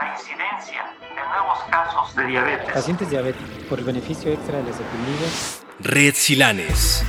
[0.00, 2.72] la incidencia de nuevos casos de diabetes.
[2.72, 5.62] Pacientes diabéticos, por el beneficio extra de las epidemias.
[5.80, 7.04] Red Silanes.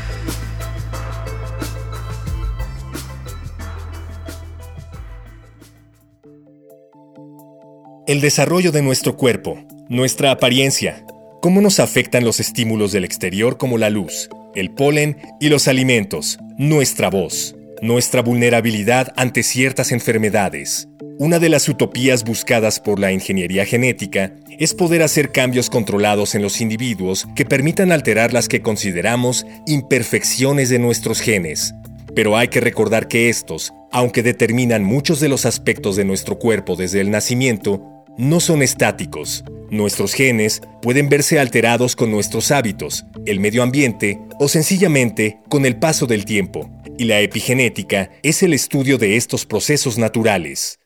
[8.08, 9.58] El desarrollo de nuestro cuerpo,
[9.90, 11.06] nuestra apariencia,
[11.42, 16.38] cómo nos afectan los estímulos del exterior como la luz, el polen y los alimentos,
[16.59, 20.88] nuestra voz, nuestra vulnerabilidad ante ciertas enfermedades.
[21.17, 26.41] Una de las utopías buscadas por la ingeniería genética es poder hacer cambios controlados en
[26.41, 31.73] los individuos que permitan alterar las que consideramos imperfecciones de nuestros genes.
[32.15, 36.75] Pero hay que recordar que estos, aunque determinan muchos de los aspectos de nuestro cuerpo
[36.75, 37.81] desde el nacimiento,
[38.17, 39.45] no son estáticos.
[39.71, 45.77] Nuestros genes pueden verse alterados con nuestros hábitos, el medio ambiente o sencillamente con el
[45.77, 46.70] paso del tiempo.
[46.97, 50.77] Y la epigenética es el estudio de estos procesos naturales.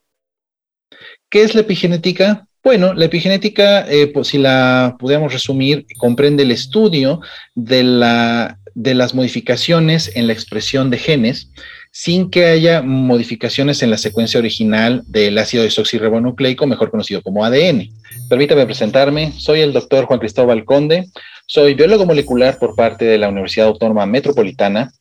[1.29, 2.47] ¿Qué es la epigenética?
[2.63, 7.21] Bueno, la epigenética, eh, pues, si la pudiéramos resumir, comprende el estudio
[7.55, 11.51] de, la, de las modificaciones en la expresión de genes
[11.91, 17.89] sin que haya modificaciones en la secuencia original del ácido desoxirribonucleico, mejor conocido como ADN.
[18.29, 21.07] Permítame presentarme, soy el doctor Juan Cristóbal Conde,
[21.47, 24.91] soy biólogo molecular por parte de la Universidad Autónoma Metropolitana.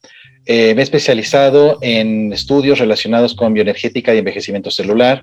[0.45, 5.21] Eh, me he especializado en estudios relacionados con bioenergética y envejecimiento celular.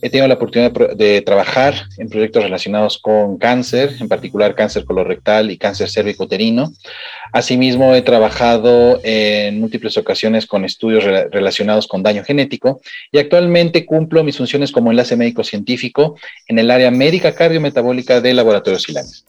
[0.00, 5.50] He tenido la oportunidad de, trabajar en proyectos relacionados con cáncer, en particular cáncer colorectal
[5.50, 6.72] y cáncer cérvico-uterino.
[7.32, 12.80] Asimismo, he trabajado en múltiples ocasiones con estudios relacionados con daño genético
[13.12, 16.18] y actualmente cumplo mis funciones como enlace médico científico
[16.48, 19.24] en el área médica cardiometabólica de Laboratorio Silanes.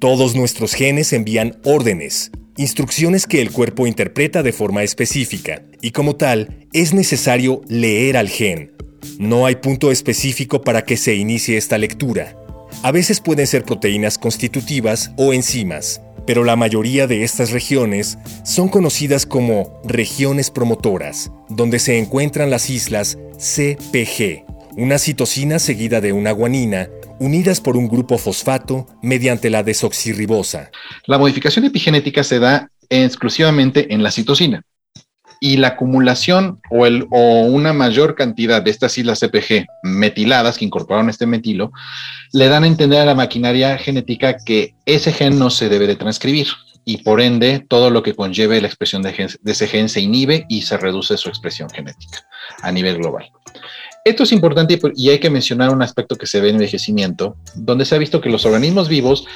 [0.00, 6.16] Todos nuestros genes envían órdenes, instrucciones que el cuerpo interpreta de forma específica, y como
[6.16, 8.72] tal, es necesario leer al gen.
[9.18, 12.36] No hay punto específico para que se inicie esta lectura.
[12.82, 18.68] A veces pueden ser proteínas constitutivas o enzimas, pero la mayoría de estas regiones son
[18.68, 24.44] conocidas como regiones promotoras, donde se encuentran las islas CPG,
[24.76, 26.88] una citosina seguida de una guanina
[27.22, 30.70] unidas por un grupo fosfato mediante la desoxirribosa.
[31.06, 34.62] La modificación epigenética se da exclusivamente en la citosina
[35.40, 36.86] y la acumulación o,
[37.46, 41.72] una mayor cantidad de estas islas CPG metiladas que incorporaron este metilo
[42.32, 45.96] le dan a entender a la maquinaria genética que ese gen no se debe de
[45.96, 46.48] transcribir
[46.84, 50.46] y por ende todo lo que conlleve la expresión de, de ese gen se inhibe
[50.48, 52.24] y se reduce su expresión genética
[52.62, 53.30] a nivel global.
[54.04, 57.84] Esto es importante y hay que mencionar un aspecto que se ve en envejecimiento, donde
[57.84, 59.26] se ha visto que los organismos vivos,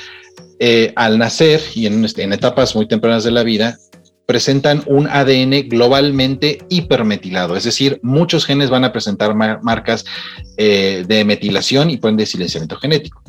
[0.58, 3.78] eh, al nacer y en, etapas muy tempranas de la vida,
[4.26, 10.04] presentan un ADN globalmente hipermetilado, es decir, muchos genes van a presentar marcas
[10.56, 13.22] eh, de metilación y pueden de silenciamiento genético.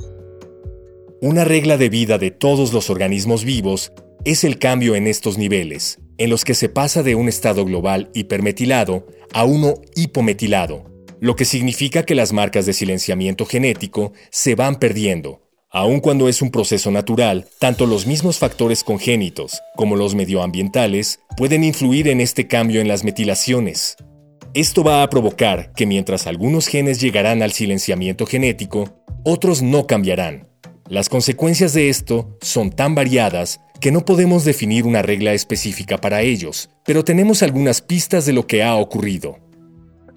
[1.22, 3.92] Una regla de vida de todos los organismos vivos
[4.25, 8.09] es el cambio en estos niveles, en los que se pasa de un estado global
[8.16, 14.78] hipermetilado a uno hipometilado, lo que significa que las marcas de silenciamiento genético se van
[14.78, 15.41] perdiendo.
[15.69, 21.63] Aun cuando es un proceso natural, tanto los mismos factores congénitos como los medioambientales pueden
[21.63, 23.97] influir en este cambio en las metilaciones.
[24.53, 30.47] Esto va a provocar que mientras algunos genes llegarán al silenciamiento genético, otros no cambiarán.
[30.88, 36.22] Las consecuencias de esto son tan variadas que no podemos definir una regla específica para
[36.22, 39.47] ellos, pero tenemos algunas pistas de lo que ha ocurrido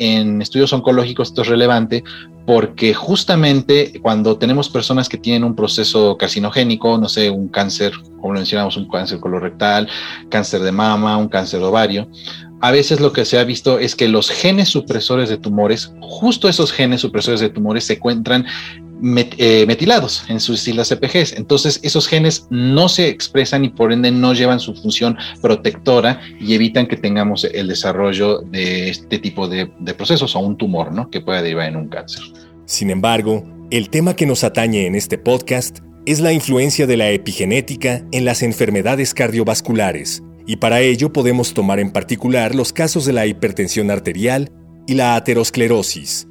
[0.01, 2.03] en estudios oncológicos esto es relevante
[2.47, 8.33] porque justamente cuando tenemos personas que tienen un proceso carcinogénico, no sé, un cáncer, como
[8.33, 9.89] mencionamos, un cáncer colorectal,
[10.31, 12.09] cáncer de mama, un cáncer ovario,
[12.63, 16.49] a veces lo que se ha visto es que los genes supresores de tumores, justo
[16.49, 18.47] esos genes supresores de tumores se encuentran
[19.03, 21.35] eh, metilados en sus islas CPGs.
[21.35, 26.55] Entonces, esos genes no se expresan y por ende no llevan su función protectora y
[26.55, 29.67] evitan que tengamos el desarrollo de este tipo de,
[29.97, 31.11] procesos o un tumor, ¿no?
[31.11, 32.23] Que pueda derivar en un cáncer.
[32.67, 37.11] Sin embargo, el tema que nos atañe en este podcast es la influencia de la
[37.11, 43.13] epigenética en las enfermedades cardiovasculares, y para ello podemos tomar en particular los casos de
[43.13, 44.51] la hipertensión arterial
[44.87, 46.27] y la aterosclerosis,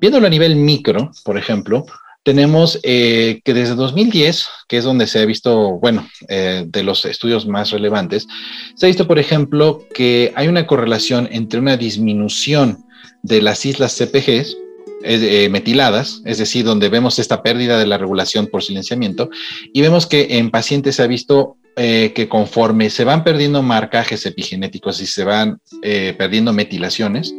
[0.00, 1.84] Viéndolo a nivel micro, por ejemplo,
[2.22, 7.04] tenemos eh, que desde 2010, que es donde se ha visto, bueno, eh, de los
[7.04, 8.28] estudios más relevantes,
[8.74, 12.84] se ha visto, por ejemplo, que hay una correlación entre una disminución
[13.22, 14.56] de las islas CPGs,
[15.02, 19.30] eh, metiladas, es decir, donde vemos esta pérdida de la regulación por silenciamiento,
[19.72, 24.26] y vemos que en pacientes se ha visto eh, que conforme se van perdiendo marcajes
[24.26, 27.32] epigenéticos y se van eh, perdiendo metilaciones,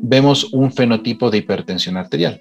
[0.00, 2.40] vemos un fenotipo de hipertensión arterial.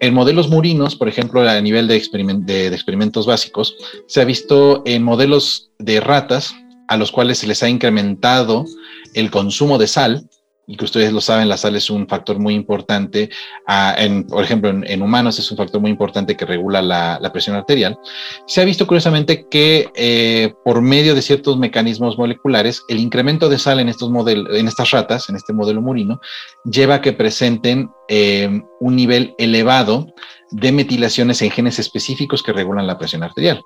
[0.00, 2.00] En modelos murinos, por ejemplo, a nivel de,
[2.46, 3.76] de, experimentos básicos,
[4.06, 6.54] se ha visto en modelos de ratas
[6.88, 8.64] a los cuales se les ha incrementado
[9.12, 10.29] el consumo de sal
[10.70, 13.28] y que ustedes lo saben, la sal es un factor muy importante,
[13.66, 17.56] ah, en, por ejemplo, en, humanos es un factor muy importante que regula la, presión
[17.56, 17.98] arterial.
[18.46, 23.58] Se ha visto curiosamente que eh, por medio de ciertos mecanismos moleculares, el incremento de
[23.58, 26.20] sal en, estos en estas ratas, en este modelo murino,
[26.64, 30.06] lleva a que presenten eh, un nivel elevado
[30.52, 33.60] de metilaciones en genes específicos que regulan la presión arterial.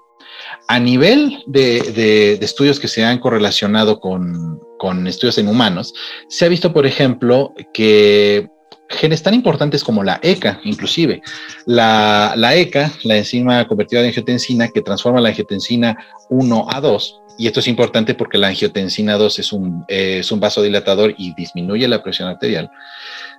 [0.66, 4.60] A nivel de, estudios que se han correlacionado con,
[5.06, 5.94] estudios en humanos,
[6.28, 8.48] se ha visto, por ejemplo, que
[8.88, 11.22] genes tan importantes como la ECA, inclusive.
[11.66, 15.96] La, ECA, la enzima convertida de angiotensina, que transforma la angiotensina
[16.30, 20.40] 1 a 2, y esto es importante porque la angiotensina 2 es un, es un
[20.40, 22.70] vasodilatador y disminuye la presión arterial.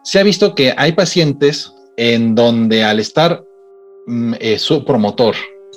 [0.04, 3.44] Se ha visto que hay pacientes en donde al estar
[4.06, 5.36] mm, eh, su promotor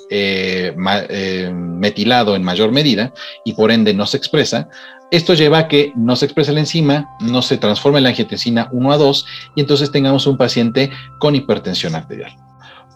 [0.09, 0.75] eh,
[1.09, 3.13] eh, metilado en mayor medida
[3.45, 4.69] y por ende no se expresa,
[5.11, 8.91] esto lleva a que no se exprese la enzima, no se transforme la angiotensina 1
[8.91, 9.25] a 2
[9.55, 12.48] y entonces tengamos un paciente con hipertensión arterial.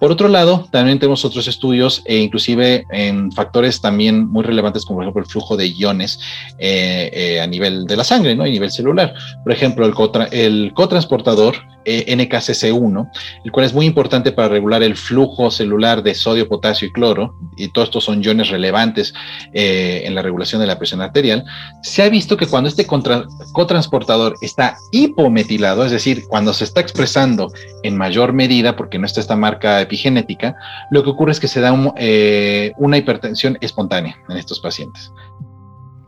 [0.03, 4.97] Por otro lado, también tenemos otros estudios, e inclusive en factores también muy relevantes, como
[4.97, 6.19] por ejemplo el flujo de iones
[6.59, 8.44] eh, a nivel de la sangre, ¿no?
[8.44, 9.13] a nivel celular.
[9.44, 9.94] Por ejemplo, el,
[10.31, 11.55] el cotransportador
[11.85, 13.11] eh, NKCC1,
[13.44, 17.35] el cual es muy importante para regular el flujo celular de sodio, potasio y cloro,
[17.57, 19.13] y todos estos son iones relevantes
[19.51, 21.44] eh, en la regulación de la presión arterial,
[21.81, 27.51] se ha visto que cuando este cotransportador está hipometilado, es decir, cuando se está expresando
[27.83, 30.56] en mayor medida, porque no está esta marca epigenética,
[30.90, 35.12] lo que ocurre es que se da eh, una hipertensión espontánea en estos pacientes.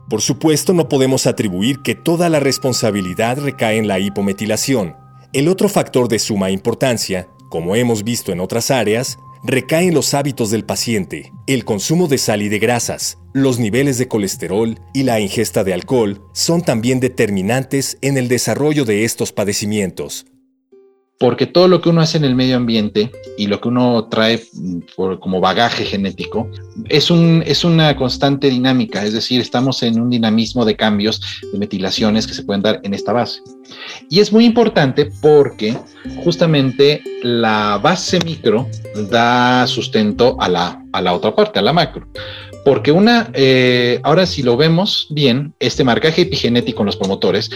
[0.08, 4.96] Por supuesto, no podemos atribuir que toda la responsabilidad recae en la hipometilación
[5.32, 10.14] el otro factor de suma importancia, como hemos visto en otras áreas, recae en los
[10.14, 15.02] hábitos del paciente, el consumo de sal y de grasas, los niveles de colesterol y
[15.02, 20.26] la ingesta de alcohol son también determinantes en el desarrollo de estos padecimientos
[21.18, 24.42] porque todo lo que uno hace en el medio ambiente y lo que uno trae
[24.96, 26.50] como bagaje genético
[26.88, 31.20] es una constante dinámica, es decir, estamos en un dinamismo de cambios,
[31.52, 33.40] de metilaciones que se pueden dar en esta base.
[34.10, 35.76] Y es muy importante porque
[36.22, 38.68] justamente la base micro
[39.10, 42.06] da sustento a la, a la otra parte, a la macro.
[42.64, 47.48] Porque una, eh, ahora si lo vemos bien, este marcaje epigenético en los promotores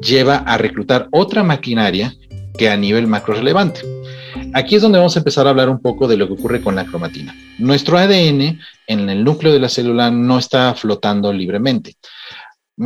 [0.00, 2.14] lleva a reclutar otra maquinaria
[2.56, 3.80] que a nivel macro relevante.
[4.52, 6.76] Aquí es donde vamos a empezar a hablar un poco de lo que ocurre con
[6.76, 7.34] la cromatina.
[7.58, 11.96] Nuestro ADN en el núcleo de la célula no está flotando libremente.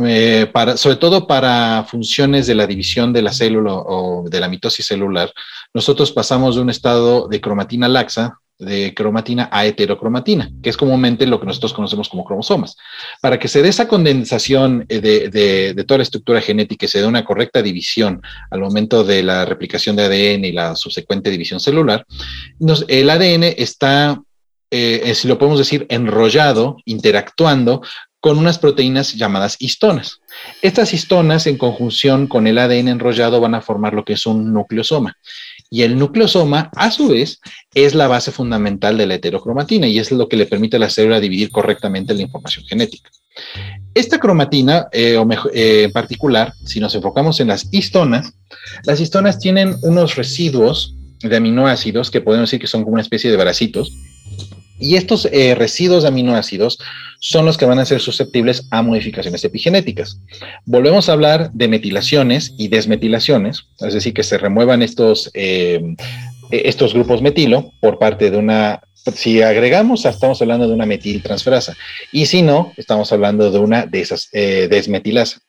[0.05, 4.85] Eh, sobre todo para funciones de la división de la célula o de la mitosis
[4.85, 5.31] celular,
[5.73, 11.25] nosotros pasamos de un estado de cromatina laxa de cromatina a heterocromatina, que es comúnmente
[11.25, 12.75] lo que nosotros conocemos como cromosomas.
[13.21, 17.07] Para que se dé esa condensación eh, de, toda la estructura genética y se dé
[17.07, 18.21] una correcta división
[18.51, 22.05] al momento de la replicación de ADN y la subsecuente división celular,
[22.87, 24.21] el ADN está,
[24.69, 27.81] eh, eh, si lo podemos decir, enrollado, interactuando
[28.19, 30.19] con unas proteínas llamadas histonas.
[30.61, 34.51] Estas histonas, en conjunción con el ADN enrollado, van a formar lo que es un
[34.51, 35.15] nucleosoma.
[35.71, 37.39] Y el nucleosoma, a su vez,
[37.73, 40.89] es la base fundamental de la heterocromatina y es lo que le permite a la
[40.89, 43.11] célula dividir correctamente la información genética.
[43.93, 48.33] Esta cromatina, eh, o eh, en particular, si nos enfocamos en las histonas,
[48.83, 53.29] las histonas tienen unos residuos de aminoácidos que podemos decir que son como una especie
[53.29, 53.91] de bracitos,
[54.79, 56.79] y estos eh, residuos de aminoácidos
[57.19, 60.19] son los que van a ser susceptibles a modificaciones epigenéticas.
[60.65, 65.95] Volvemos a hablar de metilaciones y desmetilaciones, es decir, que se remuevan estos, eh,
[66.51, 68.81] estos grupos metilo por parte de una
[69.15, 71.75] si agregamos, estamos hablando de una metiltransferasa.
[72.11, 75.39] Y si no, estamos hablando de una de esas, eh, desmetilasa.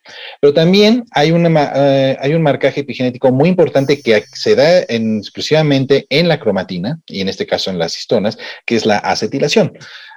[0.41, 6.29] Pero también hay, eh, hay un marcaje epigenético muy importante que se da exclusivamente en
[6.29, 9.73] la cromatina, y en este caso en las histonas, que es la acetilación.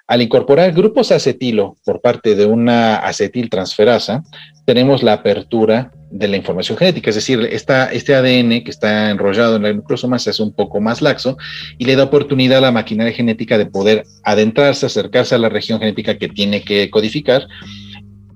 [0.06, 4.24] Al incorporar grupos acetilo por parte de una acetiltransferasa,
[4.66, 9.64] tenemos la apertura de la información genética, es decir, este ADN que está enrollado en
[9.64, 11.38] la nucleosoma se hace un poco más laxo
[11.80, 15.80] y le da oportunidad a la maquinaria genética de poder adentrarse, acercarse a la región
[15.80, 17.48] genética que tiene que codificar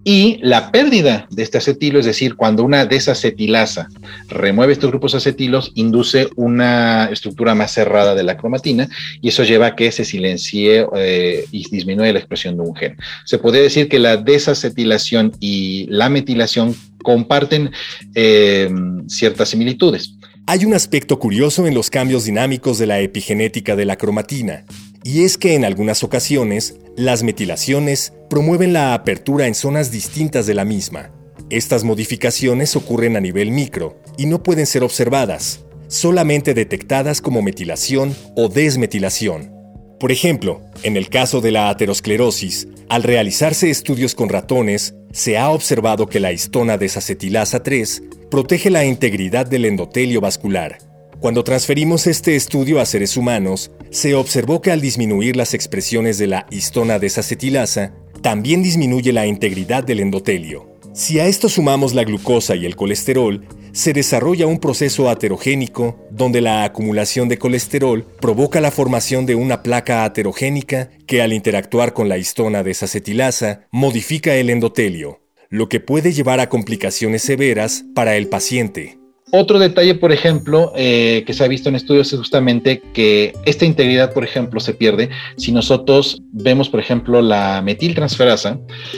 [0.10, 3.90] y la pérdida de este acetilo, es decir, cuando una desacetilasa
[4.30, 8.88] remueve estos grupos acetilos, induce una estructura más cerrada de la cromatina
[9.22, 12.96] y eso lleva a que se silencie eh, y disminuye la expresión de un gen.
[13.26, 16.74] Se podría decir que la desacetilación y la metilación
[17.04, 17.72] comparten
[18.16, 18.70] eh,
[19.10, 20.14] ciertas similitudes.
[20.46, 24.64] Hay un aspecto curioso en los cambios dinámicos de la epigenética de la cromatina,
[25.08, 30.54] y es que en algunas ocasiones las metilaciones promueven la apertura en zonas distintas de
[30.54, 31.14] la misma.
[31.50, 38.14] Estas modificaciones ocurren a nivel micro y no pueden ser observadas, solamente detectadas como metilación
[38.36, 39.50] o desmetilación.
[39.98, 45.52] Por ejemplo, en el caso de la aterosclerosis, al realizarse estudios con ratones, se ha
[45.52, 50.80] observado que la histona desacetilasa 3 protege la integridad del endotelio vascular.
[51.20, 56.28] Cuando transferimos este estudio a seres humanos, se observó que al disminuir las expresiones de
[56.28, 60.78] la histona desacetilasa, también disminuye la integridad del endotelio.
[60.94, 66.42] Si a esto sumamos la glucosa y el colesterol, se desarrolla un proceso aterogénico donde
[66.42, 72.10] la acumulación de colesterol provoca la formación de una placa aterogénica que al interactuar con
[72.10, 78.28] la histona desacetilasa modifica el endotelio, lo que puede llevar a complicaciones severas para el
[78.28, 79.00] paciente.
[79.32, 83.66] Otro detalle, por ejemplo, eh, que se ha visto en estudios es justamente que esta
[83.66, 88.58] integridad, por ejemplo, se pierde si nosotros vemos, por ejemplo, la metiltransferasa.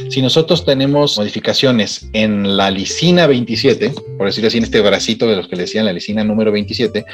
[0.09, 5.35] Si nosotros tenemos modificaciones en la lisina 27, por decirlo así, en este bracito de
[5.35, 7.05] los que le decían la lisina número 27,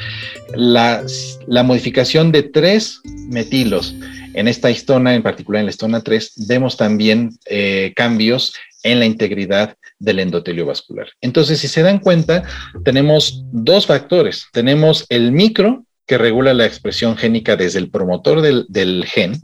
[0.54, 1.02] la,
[1.46, 3.94] la modificación de tres metilos
[4.34, 9.06] en esta histona, en particular en la histona 3, vemos también eh, cambios en la
[9.06, 11.08] integridad del endotelio vascular.
[11.20, 12.42] Entonces, si se dan cuenta,
[12.84, 14.46] tenemos dos factores.
[14.52, 19.40] Tenemos el micro, que regula la expresión génica desde el promotor del, gen,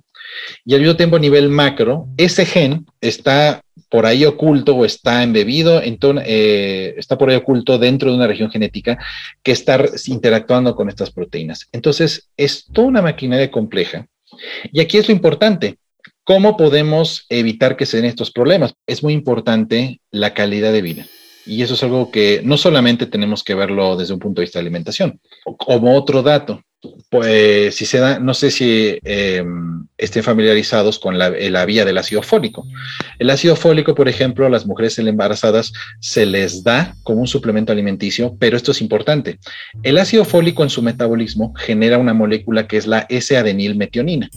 [0.64, 5.22] y al mismo tiempo a nivel macro, ese gen está por ahí oculto o está
[5.22, 8.98] embebido, en eh, está por ahí oculto dentro de una región genética
[9.42, 11.68] que está interactuando con estas proteínas.
[11.72, 14.06] Entonces, es toda una maquinaria compleja.
[14.72, 15.76] Y aquí es lo importante.
[16.24, 18.74] ¿Cómo podemos evitar que se den estos problemas?
[18.86, 21.06] Es muy importante la calidad de vida.
[21.44, 24.58] Y eso es algo que no solamente tenemos que verlo desde un punto de vista
[24.58, 25.20] de alimentación.
[25.58, 26.62] Como otro dato,
[27.10, 29.71] pues si se da, no sé si em,
[30.02, 32.66] estén familiarizados con la, la, vía del ácido fólico.
[33.18, 37.72] El ácido fólico, por ejemplo, a las mujeres embarazadas se les da como un suplemento
[37.72, 39.38] alimenticio, pero esto es importante.
[39.82, 44.28] El ácido fólico en su metabolismo genera una molécula que es la S-adenilmetionina.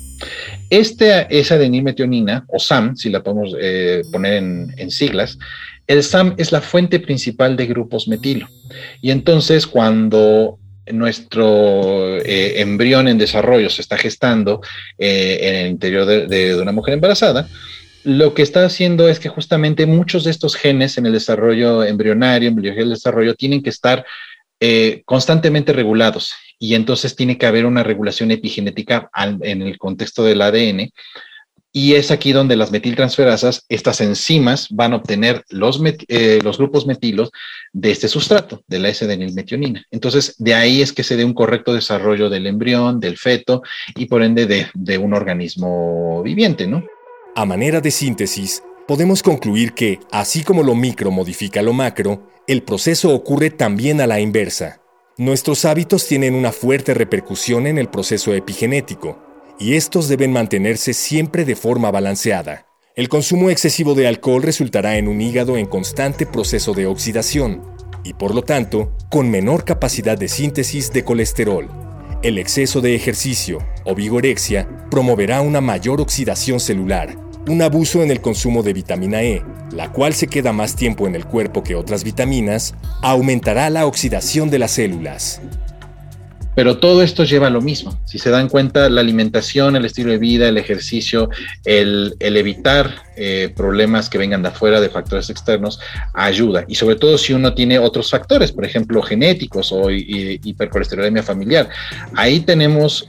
[0.70, 5.38] Este S-adenilmetionina, o SAM, si la podemos eh, poner en siglas,
[5.88, 8.48] el SAM es la fuente principal de grupos metilo.
[9.02, 10.58] Y entonces cuando
[10.92, 14.62] nuestro eh, embrión en desarrollo se está gestando
[14.98, 17.48] eh, en el interior de, una mujer embarazada,
[18.04, 22.50] lo que está haciendo es que justamente muchos de estos genes en el desarrollo embrionario,
[22.50, 24.06] en del desarrollo, tienen que estar
[24.60, 26.34] eh, constantemente regulados.
[26.60, 29.10] Y entonces tiene que haber una regulación epigenética
[29.42, 30.92] en el contexto del ADN
[31.78, 37.32] y es aquí donde las metiltransferasas, estas enzimas, van a obtener los, eh, grupos metilos
[37.74, 39.84] de este sustrato, de la S-denilmetionina.
[39.92, 43.62] Entonces, de ahí es que se dé un correcto desarrollo del embrión, del feto
[43.94, 46.82] y por ende de, de un organismo viviente, ¿no?
[47.36, 52.64] A manera de síntesis, podemos concluir que, así como lo micro modifica lo macro, el
[52.64, 54.80] proceso ocurre también a la inversa.
[55.18, 61.46] Nuestros hábitos tienen una fuerte repercusión en el proceso epigenético y estos deben mantenerse siempre
[61.46, 62.68] de forma balanceada.
[62.96, 67.62] El consumo excesivo de alcohol resultará en un hígado en constante proceso de oxidación
[68.04, 71.70] y por lo tanto con menor capacidad de síntesis de colesterol.
[72.22, 78.22] El exceso de ejercicio o vigorexia promoverá una mayor oxidación celular, un abuso en el
[78.22, 82.04] consumo de vitamina E, la cual se queda más tiempo en el cuerpo que otras
[82.04, 85.42] vitaminas, aumentará la oxidación de las células.
[86.56, 88.00] Pero todo esto lleva a lo mismo.
[88.06, 91.30] Si se dan cuenta, la alimentación, el estilo de vida, el ejercicio,
[91.66, 95.80] el, evitar eh, problemas que vengan de afuera, de factores externos,
[96.14, 96.66] ayuda.
[96.68, 101.70] Y sobre todo si uno tiene otros factores, por ejemplo, genéticos o hipercolesterolemia familiar.
[102.16, 103.08] Ahí tenemos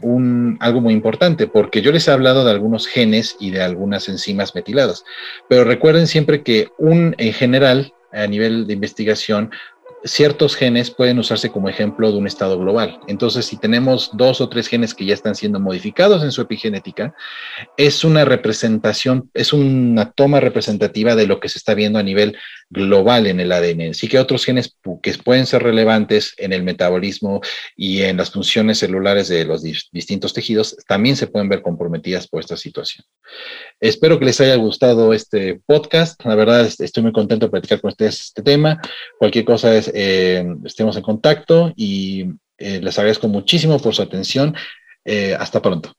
[0.60, 4.54] algo muy importante, porque yo les he hablado de algunos genes y de algunas enzimas
[4.54, 5.04] metiladas.
[5.48, 9.50] Pero recuerden siempre que un, en general, a nivel de investigación,
[10.06, 13.00] ciertos genes pueden usarse como ejemplo de un estado global.
[13.08, 17.14] Entonces, si tenemos dos o tres genes que ya están siendo modificados en su epigenética,
[17.76, 22.36] es una representación, es una toma representativa de lo que se está viendo a nivel
[22.70, 23.94] global en el ADN.
[23.94, 27.40] Sí que otros genes que pueden ser relevantes en el metabolismo
[27.76, 32.40] y en las funciones celulares de los distintos tejidos también se pueden ver comprometidas por
[32.40, 33.04] esta situación.
[33.80, 36.22] Espero que les haya gustado este podcast.
[36.24, 38.80] La verdad, estoy muy contento de platicar con ustedes este tema.
[39.18, 42.26] Cualquier cosa es, eh, estemos en contacto y
[42.58, 44.54] eh, les agradezco muchísimo por su atención.
[45.04, 45.92] Eh, hasta pronto.